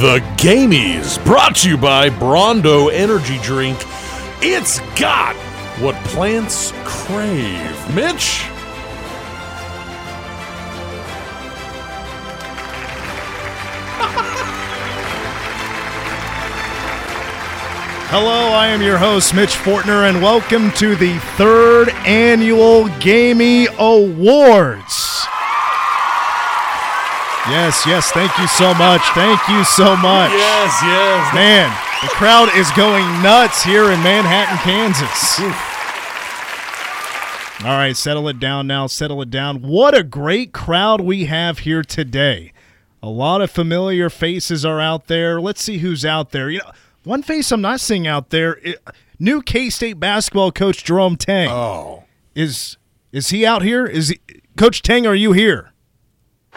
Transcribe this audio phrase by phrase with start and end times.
[0.00, 3.78] The Gamies, brought to you by Brawndo Energy Drink.
[4.40, 5.36] It's got
[5.80, 7.94] what plants crave.
[7.94, 8.40] Mitch?
[18.08, 25.01] Hello, I am your host, Mitch Fortner, and welcome to the third annual Gamey Awards.
[27.48, 29.02] Yes, yes, thank you so much.
[29.14, 30.30] Thank you so much.
[30.30, 31.34] Yes, yes.
[31.34, 31.68] Man,
[32.02, 35.40] the crowd is going nuts here in Manhattan, Kansas.
[37.64, 38.86] All right, settle it down now.
[38.86, 39.62] Settle it down.
[39.62, 42.52] What a great crowd we have here today.
[43.02, 45.40] A lot of familiar faces are out there.
[45.40, 46.48] Let's see who's out there.
[46.50, 46.70] You know,
[47.04, 48.58] one face I'm not seeing out there.
[48.64, 48.74] i-
[49.18, 51.50] new K-State basketball coach Jerome Tang.
[51.50, 52.04] Oh.
[52.34, 52.76] Is
[53.12, 53.84] is he out here?
[53.86, 54.20] Is he,
[54.56, 55.06] Coach Tang?
[55.06, 55.70] Are you here?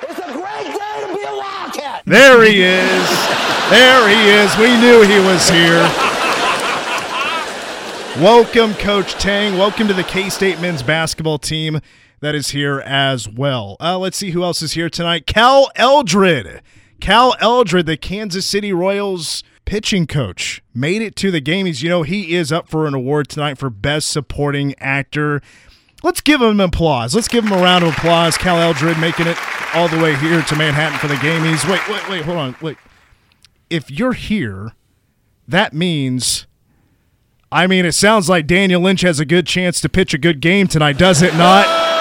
[0.02, 1.95] It's a great day to be a Wildcat.
[2.08, 3.10] There he is.
[3.72, 4.56] There he is.
[4.60, 5.82] We knew he was here.
[8.24, 9.58] Welcome, Coach Tang.
[9.58, 11.80] Welcome to the K State men's basketball team
[12.20, 13.76] that is here as well.
[13.80, 15.26] Uh, let's see who else is here tonight.
[15.26, 16.62] Cal Eldred.
[17.02, 21.66] Cal Eldred, the Kansas City Royals pitching coach, made it to the game.
[21.66, 25.42] He's, You know, he is up for an award tonight for Best Supporting Actor.
[26.06, 27.16] Let's give him applause.
[27.16, 28.38] Let's give him a round of applause.
[28.38, 29.40] Cal Eldred making it
[29.74, 31.68] all the way here to Manhattan for the Gamies.
[31.68, 32.56] Wait, wait, wait, hold on.
[32.62, 32.78] Wait.
[33.72, 34.74] If you're here,
[35.48, 36.46] that means
[37.52, 40.42] I mean, it sounds like Daniel Lynch has a good chance to pitch a good
[40.42, 41.66] game tonight, does it not?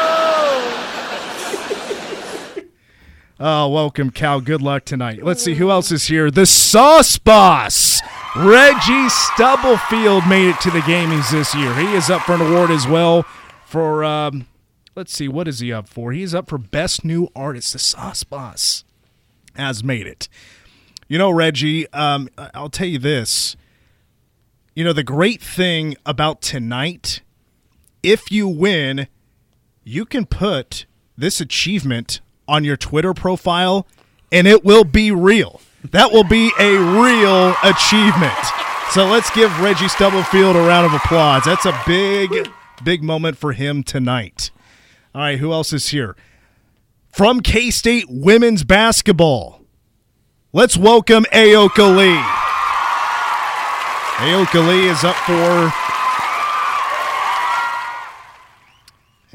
[3.41, 4.41] Oh, welcome, Cal.
[4.41, 5.25] Good luck tonight.
[5.25, 6.31] Let's see who else is here.
[6.31, 8.01] The Sauce Boss,
[8.37, 11.75] Reggie Stubblefield, made it to the Gamies this year.
[11.75, 13.27] He is up for an award as well
[13.75, 14.05] for.
[14.05, 14.47] Um,
[14.95, 16.13] let's see, what is he up for?
[16.13, 17.73] He's up for Best New Artist.
[17.73, 18.85] The Sauce Boss
[19.57, 20.29] has made it.
[21.09, 23.57] You know, Reggie, um, I'll tell you this.
[24.77, 27.21] You know, the great thing about tonight,
[28.01, 29.09] if you win,
[29.83, 30.87] you can put
[31.19, 33.89] this achievement on your Twitter profile
[34.31, 35.61] and it will be real.
[35.91, 38.33] That will be a real achievement.
[38.91, 41.43] So let's give Reggie Stubblefield a round of applause.
[41.45, 42.49] That's a big,
[42.85, 44.51] big moment for him tonight.
[45.15, 46.17] All right, who else is here?
[47.11, 49.63] From K State women's basketball,
[50.53, 52.21] let's welcome Ayoka Lee.
[54.17, 55.73] Ayoka Lee is up for.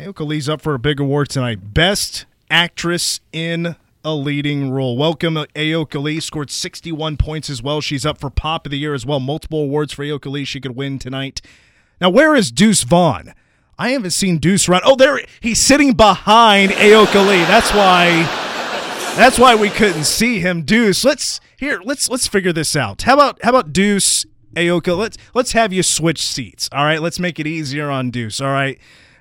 [0.01, 1.73] Ayoka Lee's up for a big award tonight.
[1.73, 4.97] Best actress in a leading role.
[4.97, 6.19] Welcome, Ayoka Lee.
[6.19, 7.81] Scored 61 points as well.
[7.81, 9.19] She's up for Pop of the Year as well.
[9.19, 10.45] Multiple awards for Ayoka Lee.
[10.45, 11.41] She could win tonight.
[12.01, 13.33] Now, where is Deuce Vaughn?
[13.77, 14.81] I haven't seen Deuce Vaughn.
[14.83, 17.43] Oh, there he's sitting behind Ayoka Lee.
[17.45, 18.23] That's why.
[19.15, 20.63] That's why we couldn't see him.
[20.63, 21.81] Deuce, let's here.
[21.83, 23.01] Let's let's figure this out.
[23.03, 24.97] How about how about Deuce Ayoka?
[24.97, 26.69] Let's let's have you switch seats.
[26.71, 27.01] All right.
[27.01, 28.41] Let's make it easier on Deuce.
[28.41, 28.77] All right.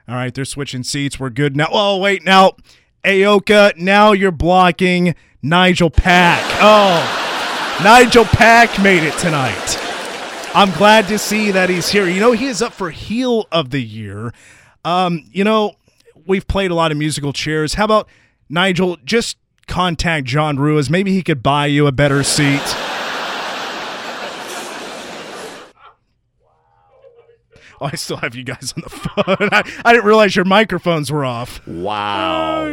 [0.09, 0.35] All right.
[0.35, 1.19] They're switching seats.
[1.21, 1.69] We're good now.
[1.71, 2.53] Oh wait, now
[3.05, 3.77] Ayoka.
[3.77, 6.45] Now you're blocking Nigel Pack.
[6.61, 9.88] Oh, Nigel Pack made it tonight.
[10.55, 12.09] I'm glad to see that he's here.
[12.09, 14.33] You know, he is up for heel of the year.
[14.85, 15.75] Um, you know,
[16.27, 17.75] we've played a lot of musical chairs.
[17.75, 18.09] How about
[18.49, 18.97] Nigel?
[19.05, 19.37] Just
[19.67, 20.89] contact John Ruiz.
[20.91, 22.63] Maybe he could buy you a better seat.
[27.81, 29.49] Oh, I still have you guys on the phone.
[29.53, 31.65] I, I didn't realize your microphones were off.
[31.67, 32.65] Wow.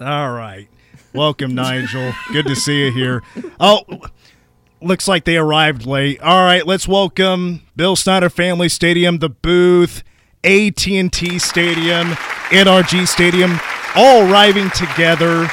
[0.00, 0.68] All right.
[1.12, 2.12] Welcome, Nigel.
[2.32, 3.22] Good to see you here.
[3.58, 3.82] Oh,
[4.80, 6.20] looks like they arrived late.
[6.20, 10.02] All right, let's welcome Bill Snyder Family Stadium, the booth,
[10.44, 12.08] AT&T Stadium,
[12.50, 13.58] NRG Stadium,
[13.94, 15.48] all arriving together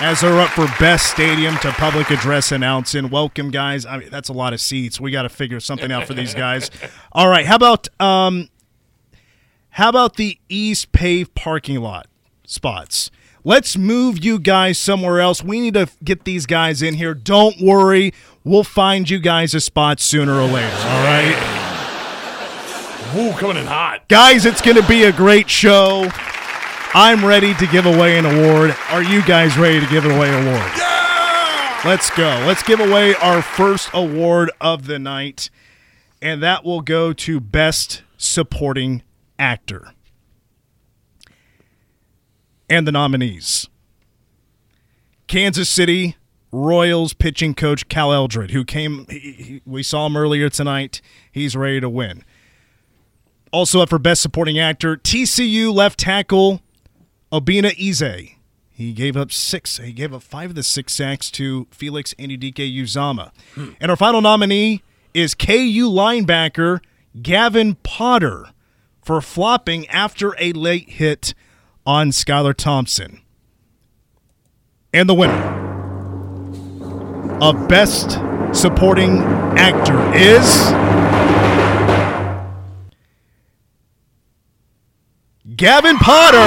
[0.00, 3.10] as they're up for best stadium to public address announcing.
[3.10, 3.86] Welcome, guys.
[3.86, 5.00] I mean, that's a lot of seats.
[5.00, 6.70] We got to figure something out for these guys.
[7.12, 8.48] All right, how about um,
[9.70, 12.06] how about the East Pave parking lot
[12.44, 13.10] spots?
[13.46, 15.44] Let's move you guys somewhere else.
[15.44, 17.12] We need to get these guys in here.
[17.12, 18.14] Don't worry.
[18.42, 20.74] We'll find you guys a spot sooner or later.
[20.74, 21.60] All right.
[23.16, 24.08] Ooh, coming in hot.
[24.08, 26.08] Guys, it's going to be a great show.
[26.94, 28.74] I'm ready to give away an award.
[28.88, 30.72] Are you guys ready to give away an award?
[30.76, 31.82] Yeah!
[31.84, 32.42] Let's go.
[32.46, 35.50] Let's give away our first award of the night,
[36.22, 39.02] and that will go to Best Supporting
[39.38, 39.92] Actor.
[42.68, 43.68] And the nominees
[45.26, 46.16] Kansas City
[46.52, 51.00] Royals pitching coach Cal Eldred, who came, he, he- we saw him earlier tonight.
[51.32, 52.22] He's ready to win.
[53.50, 56.60] Also up for Best Supporting Actor, TCU left tackle
[57.32, 58.30] Obinna Eze.
[58.70, 59.78] He gave up six.
[59.78, 63.30] He gave up five of the six sacks to Felix Anudike Uzama.
[63.54, 63.70] Hmm.
[63.80, 64.82] And our final nominee
[65.12, 66.80] is KU linebacker
[67.22, 68.46] Gavin Potter
[69.02, 71.34] for flopping after a late hit
[71.86, 73.20] on Skylar Thompson.
[74.92, 75.64] And the winner
[77.40, 78.18] of Best
[78.52, 79.18] Supporting
[79.58, 80.70] Actor is
[85.56, 86.38] Gavin Potter.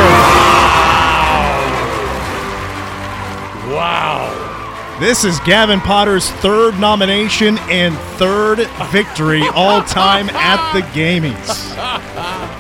[3.74, 4.98] Wow.
[5.00, 12.54] This is Gavin Potter's third nomination and third victory all time at the Gamies.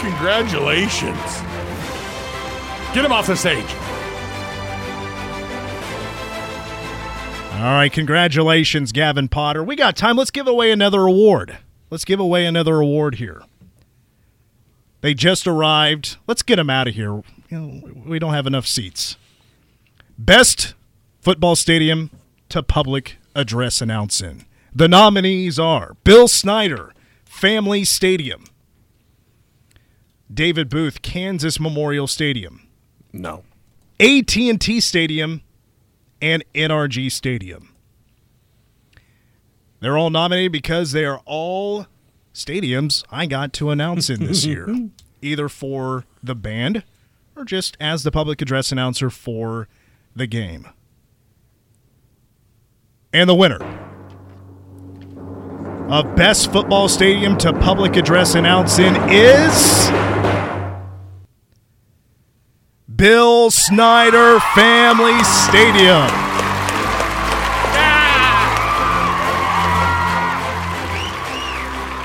[0.00, 1.42] Congratulations.
[2.94, 3.74] Get him off the stage.
[7.56, 9.62] All right, congratulations, Gavin Potter.
[9.62, 10.16] We got time.
[10.16, 11.58] Let's give away another award.
[11.90, 13.42] Let's give away another award here.
[15.00, 16.16] They just arrived.
[16.26, 17.22] Let's get them out of here.
[17.48, 19.16] You know, we don't have enough seats.
[20.18, 20.74] Best
[21.20, 22.10] football stadium
[22.48, 24.46] to public address announcing.
[24.74, 26.92] The nominees are Bill Snyder,
[27.24, 28.44] Family Stadium,
[30.32, 32.66] David Booth, Kansas Memorial Stadium,
[33.12, 33.44] No.
[34.00, 35.42] AT&T Stadium,
[36.20, 37.72] and NRG Stadium.
[39.80, 41.86] They're all nominated because they are all
[42.34, 44.68] stadiums I got to announce in this year,
[45.22, 46.82] either for the band
[47.36, 49.68] or just as the public address announcer for
[50.14, 50.66] the game.
[53.12, 53.62] And the winner
[55.88, 59.88] of Best Football Stadium to Public Address Announcing is
[62.96, 66.06] Bill Snyder Family Stadium.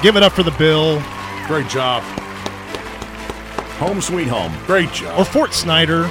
[0.02, 1.00] Give it up for the Bill
[1.46, 2.02] Great job.
[3.78, 4.54] Home sweet home.
[4.66, 5.20] Great job.
[5.20, 6.08] or Fort Snyder.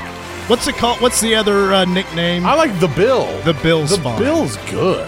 [0.46, 1.00] What's it called?
[1.00, 2.44] What's the other uh, nickname?
[2.46, 3.26] I like the Bill.
[3.42, 4.18] The Bill's The fine.
[4.18, 5.06] Bill's good.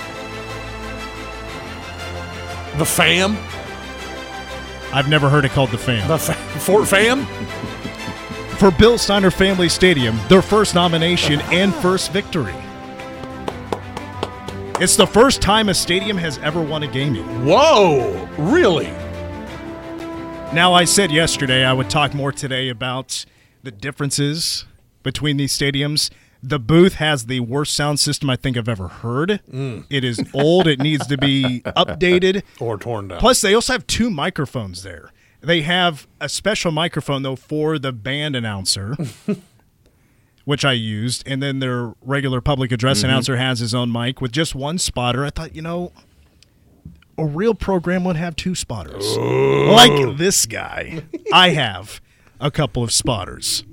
[2.78, 3.36] The Fam.
[4.92, 6.08] I've never heard it called the Fam.
[6.08, 7.26] The fa- Fort Fam.
[8.58, 12.54] For Bill Snyder Family Stadium, their first nomination and first victory.
[14.80, 17.24] It's the first time a stadium has ever won a gaming.
[17.44, 18.28] Whoa.
[18.38, 18.86] Really?
[20.52, 23.24] Now, I said yesterday I would talk more today about
[23.62, 24.64] the differences
[25.02, 26.10] between these stadiums.
[26.42, 29.40] The booth has the worst sound system I think I've ever heard.
[29.50, 29.86] Mm.
[29.90, 32.42] It is old, it needs to be updated.
[32.60, 33.18] Or torn down.
[33.20, 35.12] Plus, they also have two microphones there.
[35.42, 38.96] They have a special microphone, though, for the band announcer,
[40.44, 41.22] which I used.
[41.26, 43.06] And then their regular public address mm-hmm.
[43.06, 45.24] announcer has his own mic with just one spotter.
[45.24, 45.92] I thought, you know,
[47.18, 49.04] a real program would have two spotters.
[49.18, 49.72] Oh.
[49.74, 51.02] Like this guy.
[51.32, 52.00] I have
[52.40, 53.64] a couple of spotters.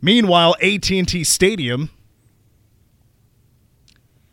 [0.00, 1.90] Meanwhile, AT&T Stadium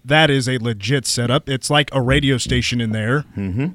[0.05, 1.49] that is a legit setup.
[1.49, 3.25] It's like a radio station in there.
[3.35, 3.67] Mm-hmm.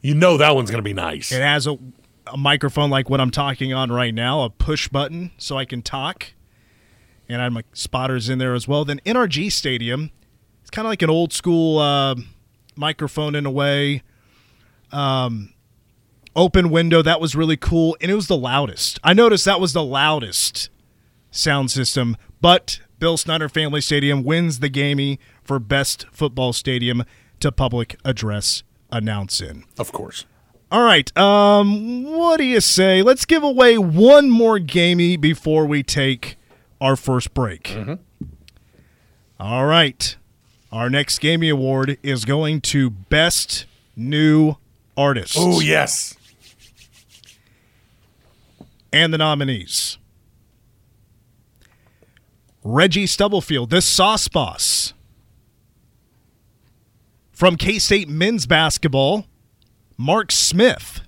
[0.00, 1.32] You know that one's going to be nice.
[1.32, 1.78] It has a,
[2.26, 5.82] a microphone like what I'm talking on right now, a push button so I can
[5.82, 6.32] talk.
[7.28, 8.84] And I'm like spotters in there as well.
[8.84, 10.10] Then NRG Stadium,
[10.62, 12.14] it's kind of like an old school uh,
[12.74, 14.02] microphone in a way.
[14.92, 15.52] Um,
[16.34, 17.96] open window, that was really cool.
[18.00, 18.98] And it was the loudest.
[19.04, 20.70] I noticed that was the loudest
[21.30, 22.16] sound system.
[22.40, 27.04] But Bill Snyder Family Stadium wins the gamey for best football stadium
[27.40, 29.64] to public address announcing.
[29.78, 30.24] Of course.
[30.70, 31.16] All right.
[31.16, 33.02] Um, what do you say?
[33.02, 36.36] Let's give away one more gamey before we take
[36.80, 37.76] our first break.
[39.40, 40.16] All right.
[40.70, 43.64] Our next gamey award is going to best
[43.96, 44.56] new
[44.96, 45.36] artist.
[45.38, 46.14] Oh, yes.
[48.92, 49.96] And the nominees.
[52.62, 54.92] Reggie Stubblefield, the Sauce Boss.
[57.38, 59.24] From K State men's basketball,
[59.96, 61.02] Mark Smith.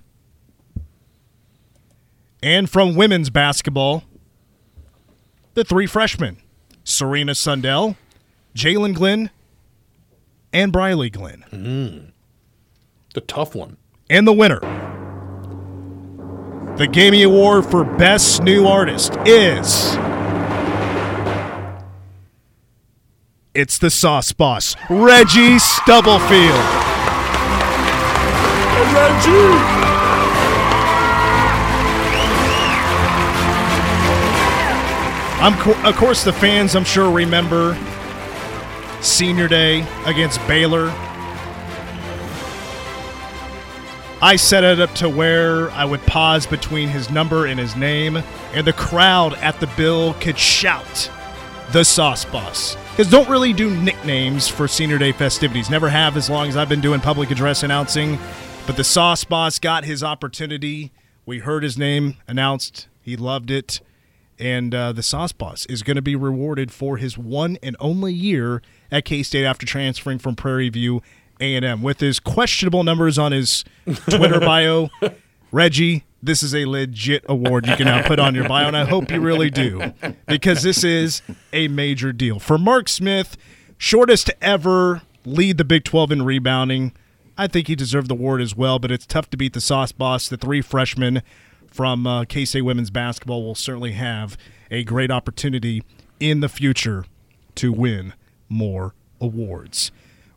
[2.41, 4.05] And from women's basketball,
[5.55, 6.37] the three freshmen
[6.85, 7.97] Serena Sundell,
[8.55, 9.29] Jaelyn Glenn,
[10.53, 11.43] and Brylee Glenn.
[11.51, 12.11] Mm.
[13.13, 13.75] The tough one.
[14.09, 14.61] And the winner,
[16.77, 19.97] the Gamey Award for Best New Artist is.
[23.53, 26.55] It's the Sauce Boss, Reggie Stubblefield.
[28.93, 29.81] Reggie.
[35.41, 37.77] I'm co- of course the fans I'm sure remember
[39.01, 40.87] Senior Day against Baylor.
[44.21, 48.23] I set it up to where I would pause between his number and his name,
[48.53, 51.11] and the crowd at the bill could shout
[51.73, 52.77] the Sauce Boss.
[52.91, 55.69] Because don't really do nicknames for Senior Day festivities.
[55.69, 58.19] Never have as long as I've been doing public address announcing.
[58.67, 60.91] But the Sauce Boss got his opportunity.
[61.25, 62.89] We heard his name announced.
[63.01, 63.79] He loved it.
[64.37, 68.13] And uh, the Sauce Boss is going to be rewarded for his one and only
[68.13, 71.01] year at K State after transferring from Prairie View
[71.39, 71.81] A&M.
[71.81, 73.63] With his questionable numbers on his
[74.09, 74.89] Twitter bio,
[75.51, 78.85] Reggie, this is a legit award you can now put on your bio, and I
[78.85, 79.93] hope you really do
[80.27, 82.39] because this is a major deal.
[82.39, 83.37] For Mark Smith,
[83.77, 86.93] shortest to ever lead the Big 12 in rebounding.
[87.37, 89.91] I think he deserved the award as well, but it's tough to beat the Sauce
[89.91, 90.27] Boss.
[90.27, 91.23] The three freshmen
[91.67, 94.37] from uh, K State women's basketball will certainly have
[94.69, 95.83] a great opportunity
[96.19, 97.05] in the future
[97.55, 98.13] to win
[98.47, 99.91] more awards.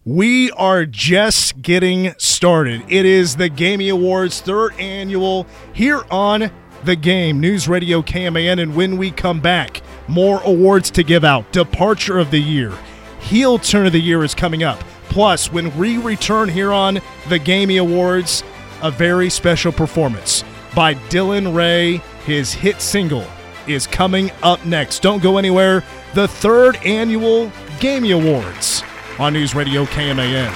[0.07, 2.83] We are just getting started.
[2.89, 6.51] It is the Gamey Awards third annual here on
[6.85, 8.61] the game, News Radio KMAN.
[8.61, 11.51] And when we come back, more awards to give out.
[11.53, 12.71] Departure of the Year,
[13.19, 14.79] Heel Turn of the Year is coming up.
[15.09, 18.45] Plus, when we return here on the Gamey Awards,
[18.83, 20.45] a very special performance
[20.75, 22.03] by Dylan Ray.
[22.27, 23.25] His hit single
[23.67, 25.01] is coming up next.
[25.01, 25.83] Don't go anywhere.
[26.13, 28.83] The third annual Gamey Awards
[29.19, 30.53] on News Radio KMAN.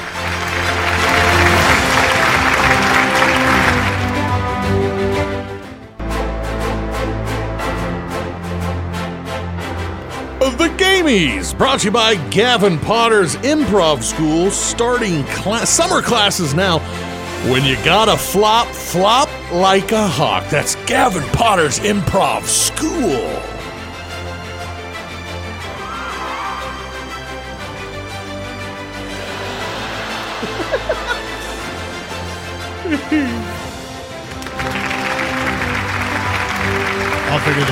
[10.58, 16.80] The Gamies, brought to you by Gavin Potter's Improv School, starting class, summer classes now.
[17.48, 20.48] When you gotta flop, flop like a hawk.
[20.50, 23.57] That's Gavin Potter's Improv School.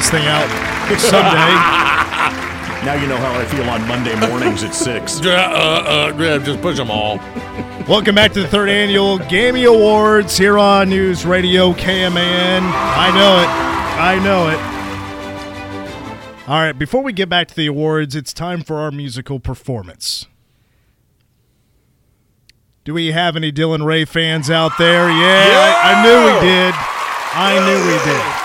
[0.07, 0.49] This thing out
[1.01, 1.83] someday.
[2.85, 5.21] Now you know how I feel on Monday mornings at 6.
[5.25, 7.17] Uh, uh, uh, yeah, just push them all.
[7.89, 12.61] Welcome back to the third annual Gamey Awards here on News Radio KMAN.
[12.63, 13.49] I know it.
[13.99, 16.49] I know it.
[16.49, 20.27] All right, before we get back to the awards, it's time for our musical performance.
[22.85, 25.11] Do we have any Dylan Ray fans out there?
[25.11, 26.75] Yeah, I, I knew we did.
[27.35, 28.36] I knew we did.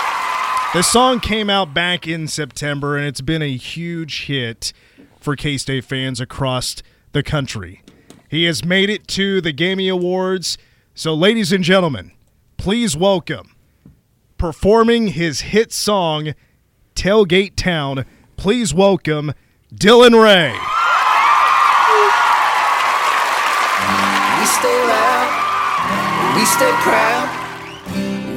[0.74, 4.72] The song came out back in September, and it's been a huge hit
[5.20, 6.76] for K State fans across
[7.12, 7.82] the country.
[8.30, 10.56] He has made it to the Gamey Awards.
[10.94, 12.12] So, ladies and gentlemen,
[12.56, 13.54] please welcome
[14.38, 16.32] performing his hit song,
[16.94, 18.06] Tailgate Town.
[18.38, 19.34] Please welcome
[19.74, 20.52] Dylan Ray.
[24.40, 27.41] We stay loud, we stay proud.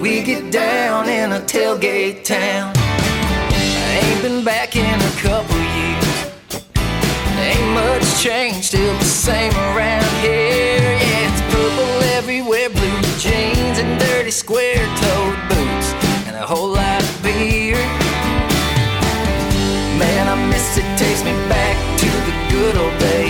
[0.06, 2.74] We get down in a tailgate town.
[2.78, 6.30] I ain't been back in a couple years.
[7.42, 10.78] Ain't much changed, still the same around here.
[10.78, 15.90] Yeah, it's purple everywhere, blue jeans and dirty square-toed boots,
[16.28, 17.74] and a whole lot of beer.
[19.98, 23.25] Man, I miss it, takes me back to the good old days.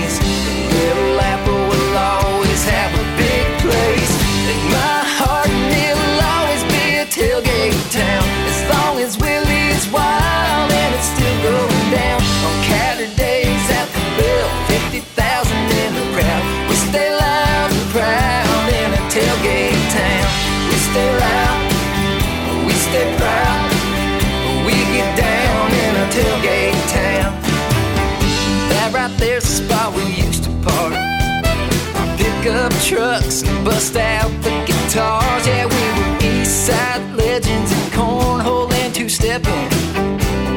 [32.86, 35.48] Trucks and bust out the guitars.
[35.48, 39.70] Yeah, we were East Side legends and cornhole and two stepping.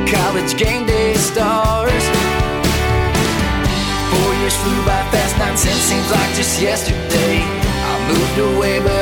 [0.07, 2.05] College game day stars.
[4.13, 7.41] Four years flew by fast, nine cents seems like just yesterday.
[7.41, 8.98] I moved away, but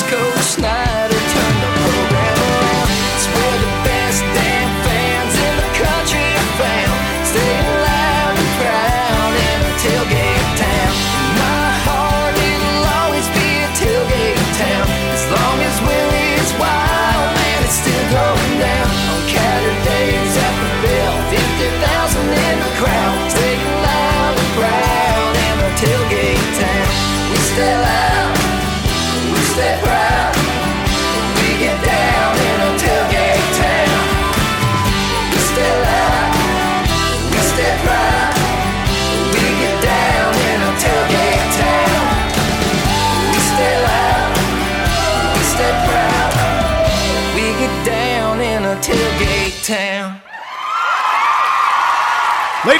[0.00, 0.29] Let's go.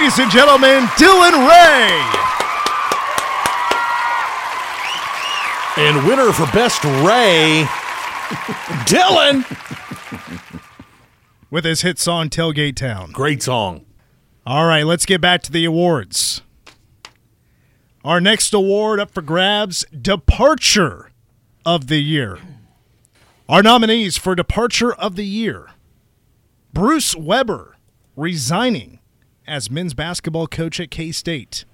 [0.01, 1.91] Ladies and gentlemen, Dylan Ray.
[5.77, 7.67] And winner for best Ray,
[8.87, 9.45] Dylan.
[11.51, 13.13] with his hit song Tailgate Town.
[13.13, 13.85] Great song.
[14.47, 16.41] All right, let's get back to the awards.
[18.03, 21.11] Our next award up for grabs Departure
[21.67, 22.39] of the Year.
[23.51, 25.67] Our nominees for Departure of the Year
[26.73, 27.77] Bruce Weber
[28.17, 28.97] resigning
[29.51, 31.65] as men's basketball coach at K State.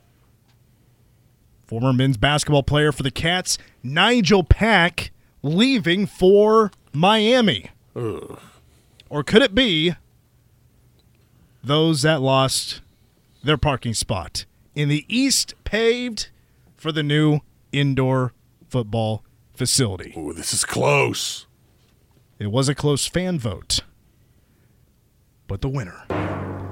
[1.66, 5.11] Former men's basketball player for the Cats, Nigel Pack,
[5.42, 7.71] leaving for Miami.
[7.95, 9.95] Or could it be
[11.62, 12.80] those that lost
[13.45, 16.30] their parking spot in the East paved
[16.76, 17.40] for the new
[17.73, 18.33] indoor
[18.68, 19.23] football
[19.54, 20.14] facility?
[20.16, 21.47] Ooh, this is close.
[22.38, 23.80] It was a close fan vote.
[25.49, 26.04] But the winner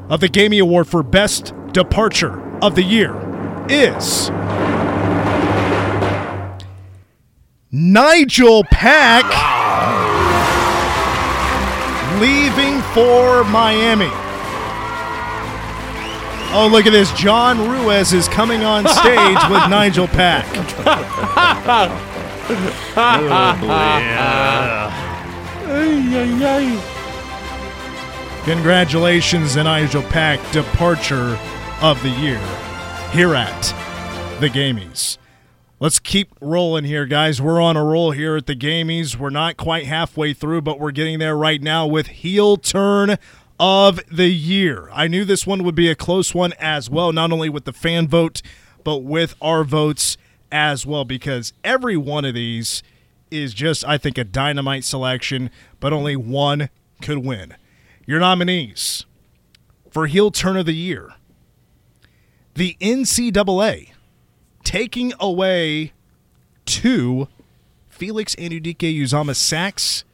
[0.08, 3.14] of the Gamey Award for Best Departure of the Year
[3.68, 4.30] is
[7.70, 9.24] Nigel Pack
[12.20, 14.10] leaving for Miami.
[16.56, 17.12] Oh, look at this.
[17.14, 20.46] John Ruiz is coming on stage with Nigel Pack.
[22.46, 22.70] Oh,
[28.44, 31.38] Congratulations, to Nigel Pack, departure
[31.80, 32.38] of the year
[33.10, 33.62] here at
[34.38, 35.16] the Gamies.
[35.80, 37.40] Let's keep rolling here, guys.
[37.40, 39.16] We're on a roll here at the Gamies.
[39.16, 43.16] We're not quite halfway through, but we're getting there right now with heel turn
[43.58, 44.90] of the year.
[44.92, 47.72] I knew this one would be a close one as well, not only with the
[47.72, 48.42] fan vote,
[48.84, 50.18] but with our votes
[50.52, 52.82] as well, because every one of these
[53.30, 55.48] is just, I think, a dynamite selection,
[55.80, 56.68] but only one
[57.00, 57.56] could win.
[58.06, 59.06] Your nominees
[59.90, 61.14] for heel turn of the year
[62.54, 63.90] the NCAA
[64.62, 65.92] taking away
[66.64, 67.28] two
[67.88, 70.04] Felix Anudike-Uwazurike sacks,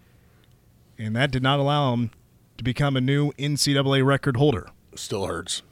[0.98, 2.10] and that did not allow him
[2.58, 4.68] to become a new NCAA record holder.
[4.94, 5.62] Still hurts.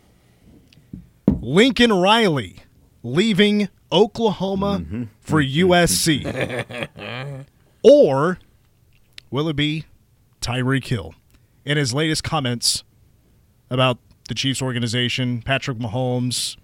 [1.40, 2.56] Lincoln Riley
[3.02, 5.04] leaving Oklahoma mm-hmm.
[5.20, 5.70] for mm-hmm.
[5.70, 7.46] USC.
[7.82, 8.38] or
[9.30, 9.84] will it be
[10.40, 11.14] Tyreek Hill
[11.68, 12.82] in his latest comments
[13.68, 16.56] about the Chiefs organization, Patrick Mahomes,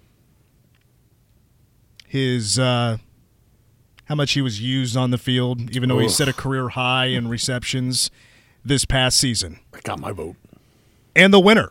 [2.07, 2.97] his uh,
[4.05, 7.05] how much he was used on the field, even though he set a career high
[7.05, 8.09] in receptions
[8.63, 9.59] this past season.
[9.75, 10.37] I got my vote.
[11.15, 11.67] And the winner,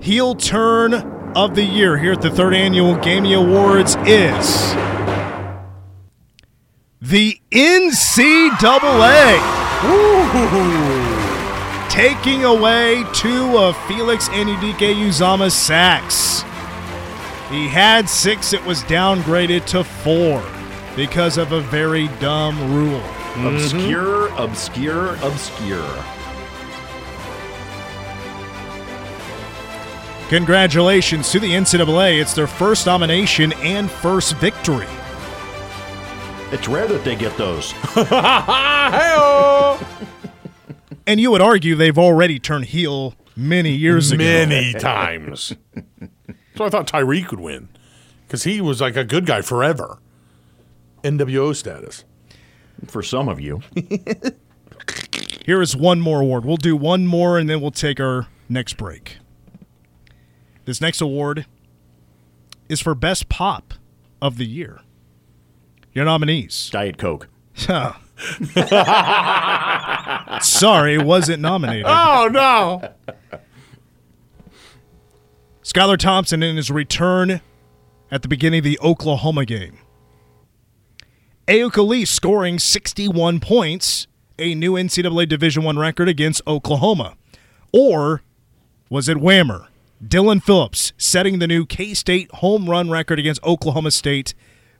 [0.00, 0.94] heel turn
[1.36, 4.74] of the year here at the third annual Gamey Awards is
[7.00, 9.38] the NCAA.
[11.98, 16.42] Taking away two of Felix Anudike-Uwazurike sacks.
[17.50, 20.40] He had six, it was downgraded to four
[20.94, 23.00] because of a very dumb rule.
[23.00, 23.46] Mm-hmm.
[23.48, 26.04] Obscure, obscure, obscure.
[30.28, 32.20] Congratulations to the NCAA.
[32.20, 34.86] It's their first nomination and first victory.
[36.52, 37.74] It's rare that they get those.
[41.08, 44.22] And you would argue they've already turned heel many years ago.
[44.22, 45.54] Many times.
[46.56, 47.68] So I thought Tyreek would win
[48.26, 50.00] because he was like a good guy forever.
[51.04, 52.02] NWO status.
[52.88, 53.62] For some of you.
[55.46, 56.44] Here is one more award.
[56.44, 59.18] We'll do one more and then we'll take our next break.
[60.64, 61.46] This next award
[62.68, 63.74] is for Best Pop
[64.20, 64.80] of the Year.
[65.92, 66.70] Your nominees.
[66.70, 67.28] Diet Coke.
[70.40, 71.86] Sorry, wasn't nominated.
[71.86, 72.92] Oh no!
[75.62, 77.40] Skylar Thompson in his return
[78.10, 79.78] at the beginning of the Oklahoma game.
[81.46, 84.06] Ayoka Lee scoring 61 points,
[84.38, 87.16] a new NCAA Division One record against Oklahoma.
[87.72, 88.22] Or
[88.90, 89.66] was it Whammer?
[90.02, 94.34] Dylan Phillips setting the new K State home run record against Oklahoma State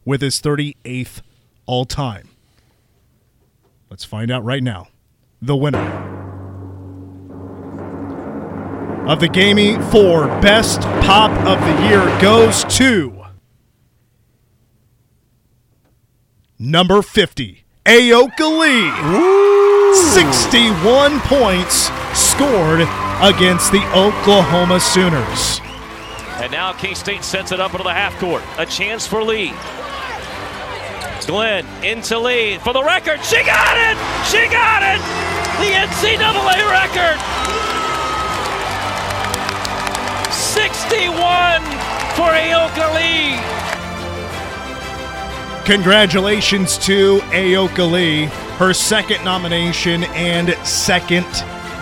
[0.05, 1.23] with his 38th
[1.67, 2.29] all time.
[3.91, 4.89] Let's find out right now.
[5.41, 6.17] The winner
[9.09, 13.25] of the Gamey for Best Pop of the Year goes to
[16.59, 18.91] number 50, Ayoka Lee.
[20.13, 22.81] 61 points scored
[23.23, 25.61] against the Oklahoma Sooners.
[26.43, 28.43] And now K State sets it up into the half court.
[28.59, 29.53] A chance for Lee.
[31.29, 33.23] Glenn into Lee for the record.
[33.23, 33.99] She got it!
[34.31, 34.99] She got it!
[35.61, 37.19] The NCAA record!
[40.33, 41.61] 61
[42.17, 43.37] for Ayoka Lee.
[45.67, 48.25] Congratulations to Ayoka Lee,
[48.57, 51.27] her second nomination and second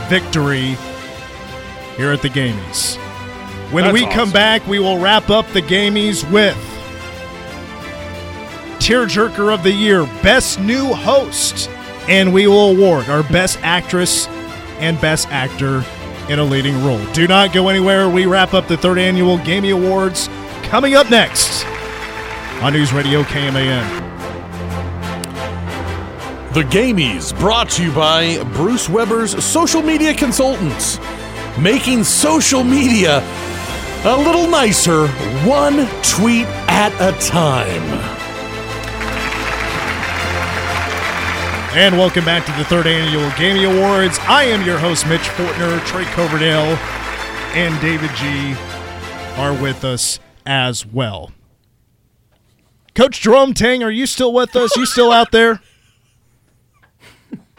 [0.08, 0.76] victory
[1.96, 2.96] here at the Gamies.
[3.70, 6.75] When That's we come back, we will wrap up the Gamies with
[8.86, 11.68] Tearjerker of the Year, Best New Host,
[12.08, 14.28] and we will award our Best Actress
[14.78, 15.84] and Best Actor
[16.28, 17.04] in a leading role.
[17.12, 18.08] Do not go anywhere.
[18.08, 20.28] We wrap up the third annual Gamey Awards
[20.62, 21.64] coming up next
[22.62, 23.82] on News Radio KMAN.
[26.54, 31.00] The Gamies, brought to you by Bruce Weber's social media consultants,
[31.58, 33.18] making social media
[34.04, 35.08] a little nicer,
[35.44, 38.25] one tweet at a time.
[41.76, 44.18] And welcome back to the third annual Gamey Awards.
[44.22, 46.74] I am your host, Mitch Fortner, Trey Coverdale,
[47.54, 48.54] and David G
[49.36, 51.32] are with us as well.
[52.94, 54.74] Coach Jerome Tang, are you still with us?
[54.74, 55.60] You still out there?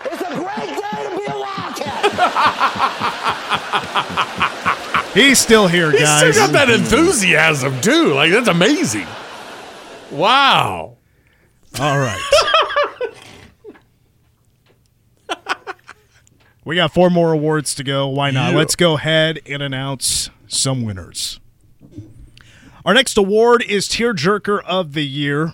[0.03, 2.03] It's a great day to be a Wildcat.
[5.13, 6.33] He's still here, He's guys.
[6.35, 8.13] still got that enthusiasm too.
[8.13, 9.05] Like that's amazing.
[10.11, 10.97] Wow.
[11.79, 12.21] All right.
[16.67, 18.09] we got four more awards to go.
[18.09, 18.51] Why not?
[18.51, 18.57] Yeah.
[18.57, 21.39] Let's go ahead and announce some winners.
[22.83, 25.53] Our next award is Tearjerker of the Year.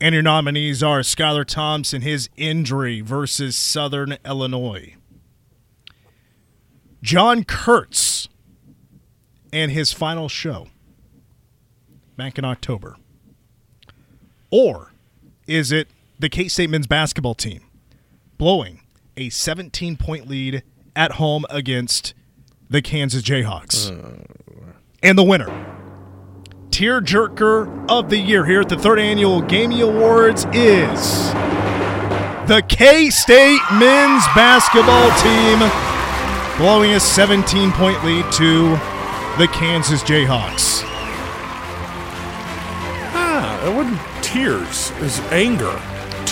[0.00, 4.96] And your nominees are Skylar Thompson, his injury versus Southern Illinois.
[7.00, 8.28] John Kurtz
[9.52, 10.66] and his final show
[12.16, 12.96] back in October.
[14.50, 14.90] Or
[15.46, 15.86] is it
[16.18, 17.62] the K State men's basketball team
[18.36, 18.81] blowing
[19.16, 20.62] a 17 point lead
[20.96, 22.14] at home against
[22.68, 23.90] the Kansas Jayhawks?
[25.02, 25.48] And the winner,
[26.70, 31.32] Tearjerker of the Year here at the third annual Gamey Awards is
[32.48, 35.58] the K State men's basketball team
[36.58, 38.70] blowing a 17 point lead to
[39.38, 40.82] the Kansas Jayhawks.
[43.14, 44.92] Ah, it wasn't tears.
[44.96, 45.80] It's anger.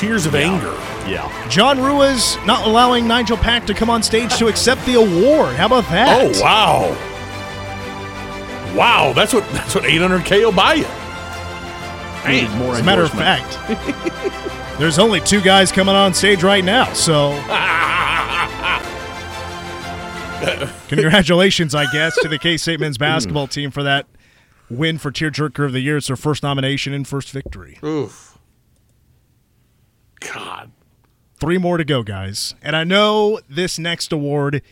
[0.00, 0.72] Tears of anger.
[1.06, 1.28] Yeah.
[1.50, 5.56] John Ruiz not allowing Nigel Pack to come on stage to accept the award.
[5.56, 6.34] How about that?
[6.34, 6.96] Oh wow.
[8.74, 10.86] Wow, that's what that's what 800k will buy you.
[12.26, 13.58] Needed more As a matter of fact,
[14.78, 17.32] there's only two guys coming on stage right now, so
[20.88, 24.06] congratulations, I guess, to the K State men's basketball team for that
[24.70, 25.98] win for Tearjerker of the Year.
[25.98, 27.78] It's their first nomination and first victory.
[27.84, 28.29] Oof.
[30.20, 30.70] God.
[31.38, 32.54] Three more to go, guys.
[32.62, 34.62] And I know this next award,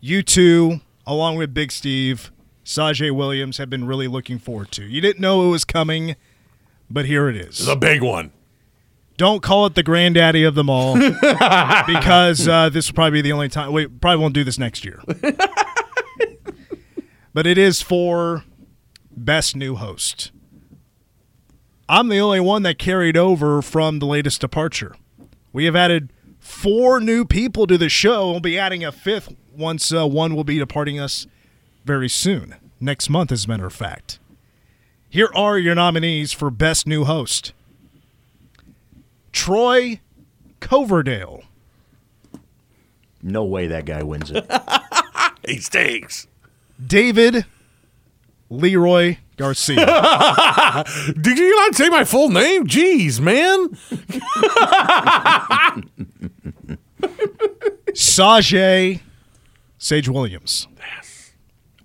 [0.00, 2.30] you two, along with Big Steve,
[2.64, 4.84] Sajay Williams, have been really looking forward to.
[4.84, 6.14] You didn't know it was coming,
[6.88, 7.66] but here it is.
[7.66, 8.32] The big one.
[9.16, 10.94] Don't call it the granddaddy of them all,
[11.86, 13.72] because uh, this will probably be the only time.
[13.72, 15.02] We probably won't do this next year.
[17.34, 18.44] but it is for
[19.10, 20.30] best new host.
[21.90, 24.94] I'm the only one that carried over from the latest departure.
[25.52, 28.30] We have added four new people to the show.
[28.30, 31.26] We'll be adding a fifth once uh, one will be departing us
[31.84, 34.20] very soon, next month, as a matter of fact.
[35.08, 37.54] Here are your nominees for Best New Host
[39.32, 39.98] Troy
[40.60, 41.42] Coverdale,
[43.20, 44.48] No way that guy wins it.
[45.44, 46.28] He stinks.
[46.86, 47.46] David
[48.48, 49.76] Leroy Garcia,
[51.18, 52.66] Did you not say my full name?
[52.66, 53.68] Jeez, man.
[57.94, 59.00] Sajay
[59.78, 60.68] Sage Williams,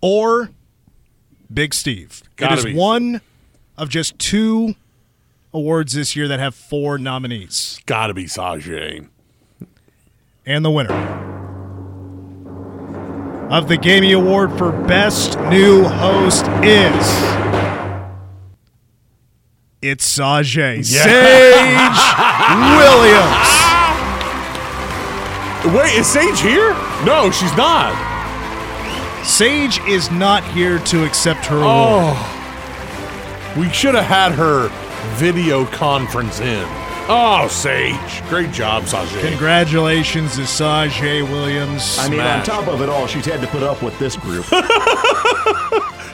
[0.01, 0.49] or
[1.53, 2.23] Big Steve.
[2.35, 2.75] Gotta it is be.
[2.75, 3.21] one
[3.77, 4.75] of just two
[5.53, 7.79] awards this year that have four nominees.
[7.85, 9.07] Gotta be Sajay.
[10.45, 10.91] And the winner
[13.49, 17.44] of the Gamey Award for Best New Host is.
[19.87, 21.05] It's Sajay Sage
[22.81, 23.51] Williams.
[25.77, 26.73] Wait, is Sage here?
[27.05, 27.93] No, she's not.
[29.23, 31.59] Sage is not here to accept her oh.
[31.59, 32.15] award.
[32.17, 33.55] Oh.
[33.59, 34.69] We should have had her
[35.17, 36.65] video conference in.
[37.07, 38.27] Oh, Sage.
[38.27, 39.29] Great job, Sajay.
[39.29, 41.99] Congratulations to Sajay Williams.
[41.99, 42.49] I mean, Smash.
[42.49, 44.47] on top of it all, she's had to put up with this group.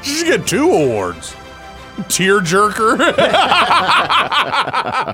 [0.03, 1.35] She should get two awards.
[2.07, 2.97] Tearjerker.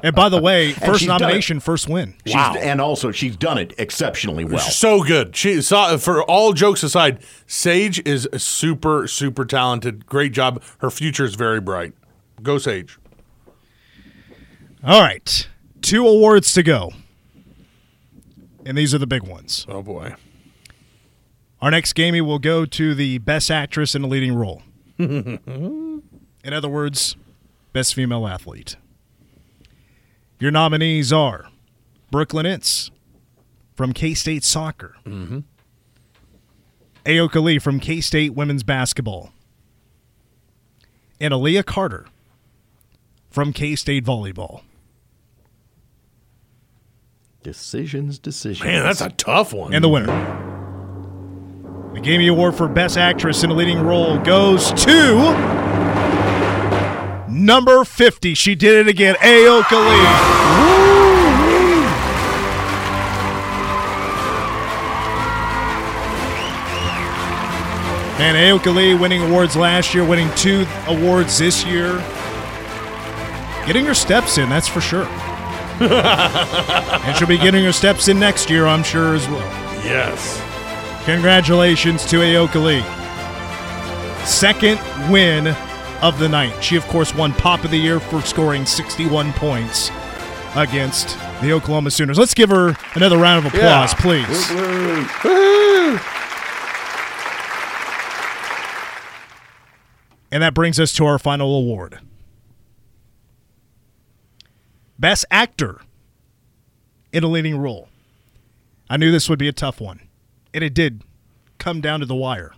[0.04, 1.24] And by the way, first she's done it.
[1.24, 2.16] nomination, first win.
[2.26, 4.60] She's, And also, she's done it exceptionally well.
[4.60, 5.36] so good.
[5.36, 10.06] She saw for all jokes aside, Sage is super super talented.
[10.06, 10.62] Great job.
[10.80, 11.94] Her future is very bright.
[12.42, 12.98] Go Sage.
[14.84, 15.48] All right.
[15.82, 16.92] Two awards to go.
[18.66, 19.66] And these are the big ones.
[19.70, 20.14] Oh boy.
[21.62, 24.62] Our next gamey will go to the best actress in a leading role.
[26.44, 27.16] in other words,
[27.74, 28.76] best female athlete.
[30.40, 31.48] Your nominees are
[32.12, 32.92] Brooklyn Ince
[33.76, 35.40] from K State Soccer, mm-hmm.
[37.06, 39.32] Ayoka Lee from K State Women's Basketball,
[41.20, 42.06] and Aaliyah Carter
[43.30, 44.62] from K State Volleyball.
[47.44, 48.66] Decisions, decisions.
[48.66, 49.74] Man, that's a tough one.
[49.74, 50.08] And the winner.
[51.94, 55.67] The Gamey Award for Best Actress in a Leading Role goes to
[57.48, 58.34] number 50.
[58.34, 59.16] She did it again.
[59.16, 60.48] Ayoka Lee.
[68.20, 71.94] And Ayoka Lee winning awards last year, winning two awards this year.
[73.66, 75.06] Getting her steps in, that's for sure.
[75.80, 79.40] and she'll be getting her steps in next year, I'm sure, as well.
[79.86, 80.42] yes.
[81.06, 84.26] Congratulations to Ayoka Lee.
[84.26, 84.80] Second
[85.10, 85.56] win
[86.02, 86.64] of the night.
[86.64, 89.90] She, of course, won Pop of the Year for scoring 61 points
[90.56, 92.18] against the Oklahoma Sooners.
[92.18, 94.00] Let's give her another round of applause, Yeah.
[94.00, 95.98] please.
[100.32, 102.00] And that brings us to our final award
[105.00, 105.80] Best Actor
[107.14, 107.88] in a Leading Role.
[108.90, 110.02] I knew this would be a tough one,
[110.54, 111.04] and it did
[111.60, 112.54] come down to the wire.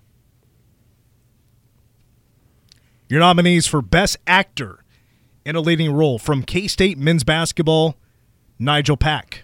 [3.09, 4.83] Your nominees for Best Actor
[5.43, 7.95] in a Leading Role from K State Men's Basketball,
[8.59, 9.41] Nigel Pack.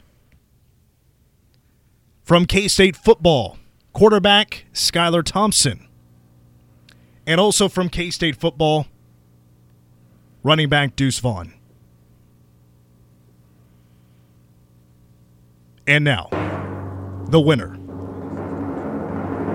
[2.24, 3.58] From K State Football,
[3.92, 5.88] quarterback Skylar Thompson.
[7.26, 8.86] And also from K State Football,
[10.44, 11.52] running back Deuce Vaughn.
[15.88, 16.30] And now,
[17.30, 17.76] the winner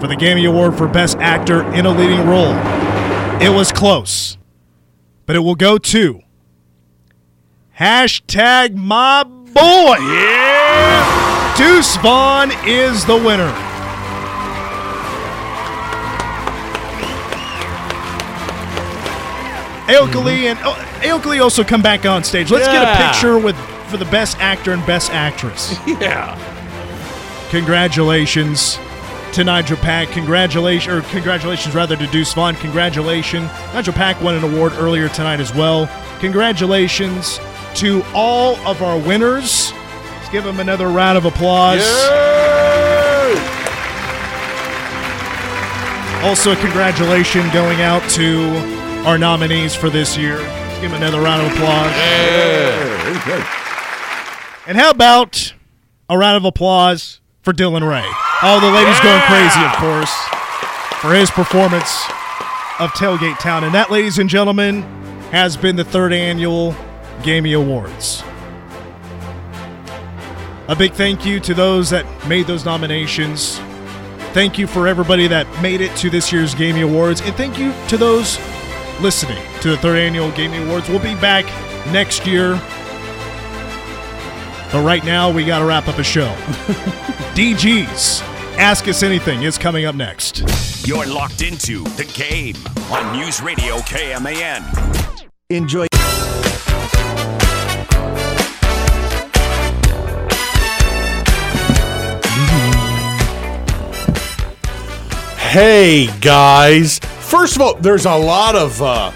[0.00, 2.79] for the Gamey Award for Best Actor in a Leading Role.
[3.40, 4.36] It was close,
[5.24, 6.20] but it will go to
[7.78, 9.96] hashtag my boy.
[9.98, 13.50] Yeah, Deuce Vaughn is the winner.
[19.90, 20.46] Ayoka Lee mm-hmm.
[20.46, 22.50] and oh, Ayoka also come back on stage.
[22.50, 23.56] Let's get a picture with
[23.88, 25.78] for the best actor and best actress.
[25.86, 26.36] Yeah.
[27.50, 28.78] Congratulations
[29.34, 30.08] to Nigel Pack.
[30.10, 32.54] Congratulations, or congratulations rather to Deuce Vaughn.
[32.56, 33.48] Congratulations.
[33.72, 35.88] Nigel Pack won an award earlier tonight as well.
[36.20, 37.38] Congratulations
[37.76, 39.72] to all of our winners.
[39.72, 41.80] Let's give them another round of applause.
[46.22, 48.50] Also, a congratulation going out to
[49.06, 50.36] our nominees for this year.
[50.36, 51.92] Let's give them another round of applause.
[54.66, 55.54] And how about
[56.08, 58.29] a round of applause for Dylan Ray?
[58.42, 60.10] All the ladies going crazy, of course,
[61.02, 62.06] for his performance
[62.78, 63.64] of Tailgate Town.
[63.64, 64.80] And that, ladies and gentlemen,
[65.30, 66.74] has been the third annual
[67.22, 68.24] Gamey Awards.
[70.68, 73.58] A big thank you to those that made those nominations.
[74.32, 77.20] Thank you for everybody that made it to this year's Gamey Awards.
[77.20, 78.38] And thank you to those
[79.02, 80.88] listening to the third annual Gamey Awards.
[80.88, 81.44] We'll be back
[81.92, 82.54] next year.
[84.72, 86.28] But right now, we got to wrap up a show.
[87.34, 88.29] DG's
[88.60, 90.86] Ask Us Anything is coming up next.
[90.86, 92.56] You're locked into the game
[92.92, 95.30] on News Radio KMAN.
[95.48, 95.86] Enjoy.
[105.38, 106.98] Hey guys.
[106.98, 109.10] First of all, there's a lot of uh,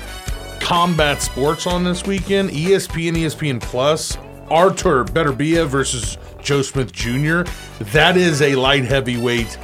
[0.58, 2.48] combat sports on this weekend.
[2.48, 4.16] ESPN, ESPN Plus.
[4.50, 7.42] Artur Beterbiev versus Joe Smith Jr.
[7.92, 9.58] That is a light heavyweight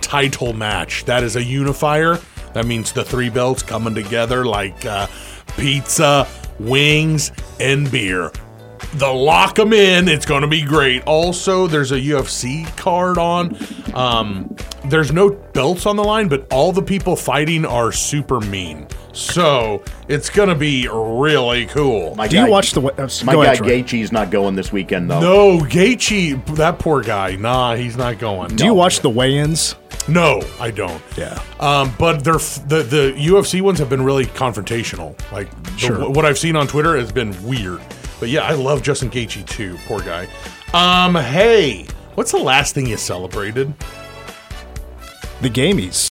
[0.00, 1.04] title match.
[1.04, 2.18] That is a unifier.
[2.52, 5.06] That means the three belts coming together like uh,
[5.56, 6.26] pizza,
[6.58, 8.32] wings, and beer.
[8.94, 10.08] The lock 'em in.
[10.08, 11.02] It's going to be great.
[11.04, 13.56] Also, there's a UFC card on.
[13.94, 18.86] Um, there's no belts on the line, but all the people fighting are super mean.
[19.12, 22.14] So it's going to be really cool.
[22.16, 22.82] My Do you guy- watch the?
[22.82, 25.20] Uh, My guy ahead, Gaethje's not going this weekend though.
[25.20, 27.36] No, Gaethje, that poor guy.
[27.36, 28.54] Nah, he's not going.
[28.56, 29.76] Do you watch the weigh-ins?
[30.08, 31.00] No, I don't.
[31.16, 31.40] Yeah.
[31.60, 35.14] Um, but they're f- the the UFC ones have been really confrontational.
[35.32, 35.48] Like
[35.80, 37.80] the- what I've seen on Twitter has been weird.
[38.24, 39.76] But yeah, I love Justin Gaethje too.
[39.84, 40.26] Poor guy.
[40.72, 41.84] Um, hey,
[42.14, 43.70] what's the last thing you celebrated?
[45.42, 45.92] The Gameys.